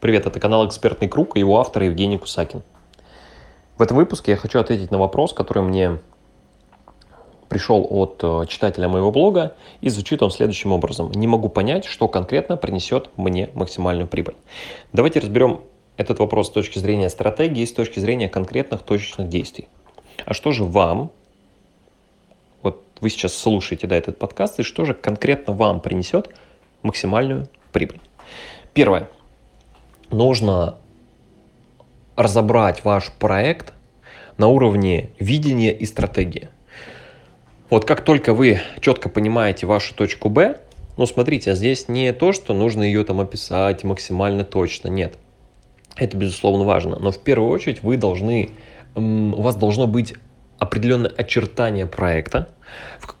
Привет, 0.00 0.26
это 0.26 0.38
канал 0.38 0.64
«Экспертный 0.64 1.08
круг» 1.08 1.36
и 1.36 1.40
его 1.40 1.58
автор 1.58 1.82
Евгений 1.82 2.18
Кусакин. 2.18 2.62
В 3.78 3.82
этом 3.82 3.96
выпуске 3.96 4.30
я 4.30 4.36
хочу 4.36 4.60
ответить 4.60 4.92
на 4.92 4.98
вопрос, 4.98 5.32
который 5.32 5.64
мне 5.64 5.98
пришел 7.48 7.84
от 7.90 8.20
э, 8.22 8.46
читателя 8.46 8.88
моего 8.88 9.10
блога, 9.10 9.56
и 9.80 9.88
звучит 9.88 10.22
он 10.22 10.30
следующим 10.30 10.70
образом. 10.70 11.10
Не 11.10 11.26
могу 11.26 11.48
понять, 11.48 11.84
что 11.84 12.06
конкретно 12.06 12.56
принесет 12.56 13.10
мне 13.16 13.50
максимальную 13.54 14.06
прибыль. 14.06 14.36
Давайте 14.92 15.18
разберем 15.18 15.62
этот 15.96 16.20
вопрос 16.20 16.46
с 16.46 16.50
точки 16.50 16.78
зрения 16.78 17.10
стратегии, 17.10 17.64
с 17.64 17.72
точки 17.72 17.98
зрения 17.98 18.28
конкретных 18.28 18.82
точечных 18.82 19.28
действий. 19.28 19.66
А 20.24 20.32
что 20.32 20.52
же 20.52 20.62
вам, 20.62 21.10
вот 22.62 22.84
вы 23.00 23.10
сейчас 23.10 23.34
слушаете 23.34 23.88
да, 23.88 23.96
этот 23.96 24.16
подкаст, 24.16 24.60
и 24.60 24.62
что 24.62 24.84
же 24.84 24.94
конкретно 24.94 25.54
вам 25.54 25.80
принесет 25.80 26.32
максимальную 26.82 27.48
прибыль? 27.72 28.00
Первое 28.74 29.08
нужно 30.10 30.78
разобрать 32.16 32.84
ваш 32.84 33.12
проект 33.12 33.72
на 34.36 34.48
уровне 34.48 35.10
видения 35.18 35.72
и 35.72 35.86
стратегии. 35.86 36.48
Вот 37.70 37.84
как 37.84 38.02
только 38.02 38.32
вы 38.32 38.60
четко 38.80 39.08
понимаете 39.08 39.66
вашу 39.66 39.94
точку 39.94 40.28
Б, 40.28 40.58
ну 40.96 41.06
смотрите, 41.06 41.52
а 41.52 41.54
здесь 41.54 41.88
не 41.88 42.12
то, 42.12 42.32
что 42.32 42.54
нужно 42.54 42.82
ее 42.82 43.04
там 43.04 43.20
описать 43.20 43.84
максимально 43.84 44.44
точно, 44.44 44.88
нет. 44.88 45.18
Это 45.96 46.16
безусловно 46.16 46.64
важно, 46.64 46.98
но 46.98 47.10
в 47.10 47.18
первую 47.18 47.50
очередь 47.50 47.82
вы 47.82 47.96
должны, 47.96 48.50
у 48.94 49.42
вас 49.42 49.56
должно 49.56 49.86
быть 49.86 50.14
определенное 50.58 51.10
очертание 51.16 51.86
проекта, 51.86 52.48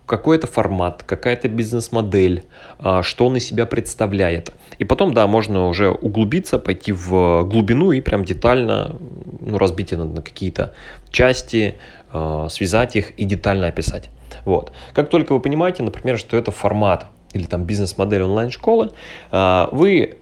какой-то 0.06 0.46
формат, 0.46 1.02
какая-то 1.04 1.48
бизнес-модель, 1.48 2.44
а, 2.78 3.02
что 3.02 3.26
он 3.26 3.36
из 3.36 3.46
себя 3.46 3.66
представляет. 3.66 4.52
И 4.78 4.84
потом, 4.84 5.12
да, 5.12 5.26
можно 5.26 5.68
уже 5.68 5.90
углубиться, 5.90 6.58
пойти 6.58 6.92
в 6.92 7.44
глубину 7.44 7.92
и 7.92 8.00
прям 8.00 8.24
детально 8.24 8.96
ну, 9.40 9.58
разбить 9.58 9.92
это 9.92 10.04
на 10.04 10.22
какие-то 10.22 10.74
части, 11.10 11.76
а, 12.10 12.48
связать 12.48 12.96
их 12.96 13.10
и 13.12 13.24
детально 13.24 13.68
описать. 13.68 14.10
Вот. 14.44 14.72
Как 14.94 15.10
только 15.10 15.32
вы 15.32 15.40
понимаете, 15.40 15.82
например, 15.82 16.18
что 16.18 16.36
это 16.36 16.50
формат 16.50 17.06
или 17.32 17.44
там 17.44 17.64
бизнес-модель 17.64 18.22
онлайн-школы, 18.22 18.92
а, 19.30 19.68
вы 19.72 20.18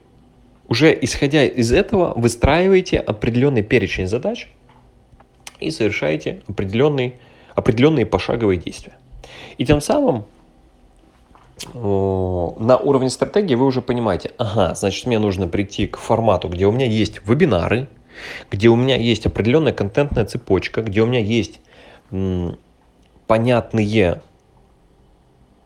уже 0.69 0.97
исходя 1.01 1.45
из 1.45 1.73
этого 1.73 2.13
выстраиваете 2.17 2.99
определенный 2.99 3.63
перечень 3.63 4.09
задач, 4.09 4.49
и 5.61 5.71
совершаете 5.71 6.43
определенные, 6.49 7.19
определенные 7.55 8.07
пошаговые 8.07 8.59
действия. 8.59 8.95
И 9.59 9.65
тем 9.65 9.81
самым 9.81 10.27
на 11.73 12.77
уровне 12.77 13.09
стратегии 13.09 13.55
вы 13.55 13.65
уже 13.65 13.81
понимаете, 13.81 14.33
ага, 14.37 14.75
значит, 14.75 15.07
мне 15.07 15.19
нужно 15.19 15.49
прийти 15.49 15.87
к 15.87 15.97
формату, 15.97 16.49
где 16.49 16.67
у 16.67 16.73
меня 16.73 16.87
есть 16.87 17.27
вебинары, 17.27 17.89
где 18.51 18.69
у 18.69 18.77
меня 18.77 18.97
есть 18.97 19.25
определенная 19.27 19.73
контентная 19.73 20.27
цепочка, 20.27 20.83
где 20.83 21.03
у 21.03 21.07
меня 21.07 21.21
есть 21.21 21.61
понятные 23.27 24.23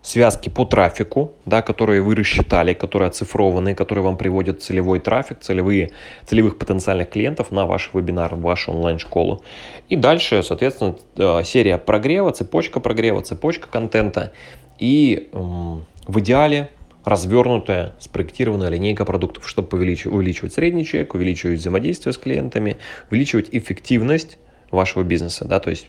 связки 0.03 0.49
по 0.49 0.65
трафику, 0.65 1.33
да, 1.45 1.63
которые 1.63 2.01
вы 2.01 2.15
рассчитали, 2.15 2.73
которые 2.73 3.09
оцифрованы, 3.09 3.75
которые 3.75 4.05
вам 4.05 4.17
приводят 4.17 4.63
целевой 4.63 4.99
трафик, 4.99 5.41
целевые, 5.41 5.91
целевых 6.27 6.59
потенциальных 6.59 7.11
клиентов 7.11 7.51
на 7.51 7.67
ваш 7.67 7.91
вебинар, 7.93 8.35
в 8.35 8.41
вашу 8.41 8.73
онлайн-школу. 8.73 9.43
И 9.89 9.97
дальше, 9.97 10.43
соответственно, 10.43 10.97
э, 11.17 11.43
серия 11.45 11.79
прогрева, 11.79 12.33
цепочка 12.33 12.81
прогрева, 12.81 13.23
цепочка 13.23 13.69
контента 13.69 14.33
и 14.79 15.29
в 15.33 16.19
идеале 16.21 16.71
развернутая, 17.05 17.95
спроектированная 17.99 18.69
линейка 18.69 19.05
продуктов, 19.05 19.49
чтобы 19.49 19.77
увеличивать, 19.79 20.15
увеличивать 20.15 20.55
средний 20.55 20.85
чек, 20.85 21.15
увеличивать 21.15 21.59
взаимодействие 21.59 22.13
с 22.13 22.19
клиентами, 22.19 22.77
увеличивать 23.11 23.49
эффективность 23.53 24.39
вашего 24.71 25.03
бизнеса, 25.03 25.45
да, 25.45 25.61
то 25.61 25.71
есть 25.71 25.89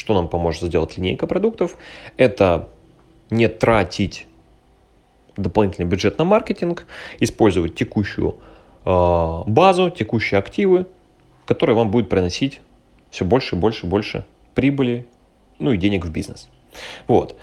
что 0.00 0.14
нам 0.14 0.28
поможет 0.28 0.62
сделать 0.62 0.96
линейка 0.96 1.26
продуктов? 1.26 1.76
Это 2.16 2.70
не 3.28 3.48
тратить 3.48 4.26
дополнительный 5.36 5.86
бюджет 5.86 6.18
на 6.18 6.24
маркетинг, 6.24 6.86
использовать 7.18 7.74
текущую 7.74 8.36
э, 8.86 9.42
базу, 9.46 9.90
текущие 9.90 10.38
активы, 10.38 10.86
которые 11.44 11.76
вам 11.76 11.90
будут 11.90 12.08
приносить 12.08 12.62
все 13.10 13.26
больше 13.26 13.56
и 13.56 13.58
больше 13.58 13.86
и 13.86 13.88
больше 13.90 14.24
прибыли, 14.54 15.06
ну 15.58 15.72
и 15.72 15.76
денег 15.76 16.06
в 16.06 16.10
бизнес. 16.10 16.48
Вот. 17.06 17.36